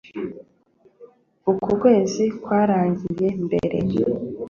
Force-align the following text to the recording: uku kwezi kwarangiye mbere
uku 1.51 1.69
kwezi 1.81 2.23
kwarangiye 2.41 3.27
mbere 3.45 3.77